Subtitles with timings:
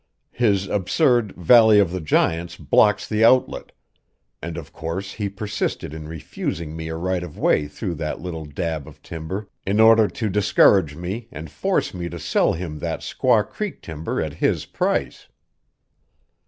[0.31, 3.71] His absurd Valley of the Giants blocks the outlet,
[4.41, 8.45] and of course he persisted in refusing me a right of way through that little
[8.45, 13.01] dab of timber in order to discourage me and force me to sell him that
[13.01, 15.27] Squaw Creek timber at his price."